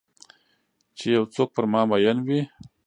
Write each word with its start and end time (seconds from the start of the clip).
چې 0.97 1.05
یو 1.15 1.23
څوک 1.35 1.49
پر 1.55 1.65
مامین 1.73 2.17
وي 2.27 2.41